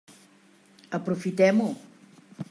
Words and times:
Aprofitem-ho. 0.99 1.69